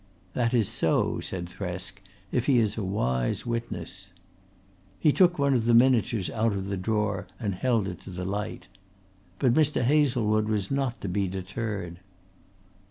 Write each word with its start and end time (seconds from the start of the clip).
"That 0.33 0.51
is 0.55 0.67
so," 0.67 1.19
said 1.19 1.45
Thresk, 1.47 1.99
"if 2.31 2.47
he 2.47 2.57
is 2.57 2.75
a 2.75 2.83
wise 2.83 3.45
witness." 3.45 4.11
He 4.99 5.11
took 5.11 5.37
one 5.37 5.53
of 5.53 5.65
the 5.65 5.75
miniatures 5.75 6.27
out 6.31 6.53
of 6.53 6.69
the 6.69 6.75
drawer 6.75 7.27
and 7.39 7.53
held 7.53 7.87
it 7.87 8.01
to 8.01 8.09
the 8.09 8.25
light. 8.25 8.67
But 9.37 9.53
Mr. 9.53 9.83
Hazlewood 9.83 10.47
was 10.49 10.71
not 10.71 10.99
to 11.01 11.07
be 11.07 11.27
deterred. 11.27 11.99